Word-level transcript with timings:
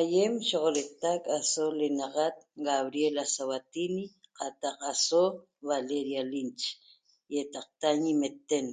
Aýem 0.00 0.32
sho'oxodeetac 0.48 1.22
aso 1.38 1.64
l'enaxat 1.78 2.36
Gabriela 2.68 3.24
Sabatini 3.34 4.04
qataq 4.38 4.76
aso 4.92 5.22
Valeria 5.68 6.22
Linch 6.32 6.64
ýataqta 7.36 7.88
ñimeten 8.02 8.68